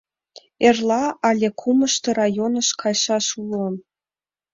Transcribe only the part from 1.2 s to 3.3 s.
але кумышто районыш кайшаш